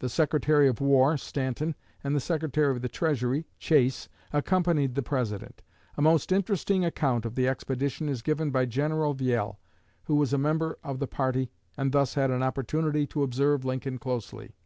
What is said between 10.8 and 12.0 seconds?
of the party and